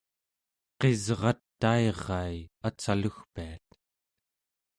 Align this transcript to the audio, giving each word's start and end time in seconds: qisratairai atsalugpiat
qisratairai 0.79 2.35
atsalugpiat 2.67 3.67